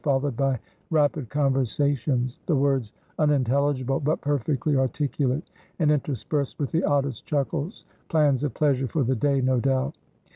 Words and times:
followed 0.03 0.35
by 0.35 0.59
rapid 0.89 1.29
conversations, 1.29 2.39
the 2.47 2.55
words 2.55 2.91
unintelligible 3.19 3.99
but 3.99 4.19
perfectly 4.19 4.75
articulate, 4.75 5.51
and 5.77 5.91
interspersed 5.91 6.57
with 6.57 6.71
the 6.71 6.83
oddest 6.83 7.23
chuckles, 7.27 7.85
plans 8.09 8.41
of 8.41 8.51
pleasure 8.51 8.87
for 8.87 9.03
the 9.03 9.15
day, 9.15 9.41
no 9.41 9.59
doubt. 9.59 9.95